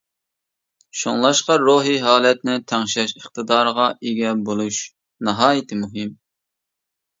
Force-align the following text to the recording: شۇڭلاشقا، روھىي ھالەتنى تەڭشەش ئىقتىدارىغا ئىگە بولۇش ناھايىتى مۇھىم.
شۇڭلاشقا، 1.01 1.57
روھىي 1.63 1.99
ھالەتنى 2.05 2.55
تەڭشەش 2.73 3.15
ئىقتىدارىغا 3.21 3.87
ئىگە 3.99 4.33
بولۇش 4.49 4.83
ناھايىتى 5.31 5.81
مۇھىم. 5.85 6.19